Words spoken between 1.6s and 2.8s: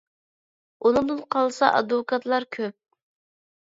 ئادۋوكاتلار كۆپ.